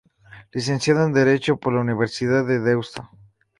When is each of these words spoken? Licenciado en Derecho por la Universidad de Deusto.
Licenciado 0.51 1.05
en 1.05 1.13
Derecho 1.13 1.57
por 1.57 1.73
la 1.73 1.81
Universidad 1.81 2.43
de 2.47 2.59
Deusto. 2.59 3.07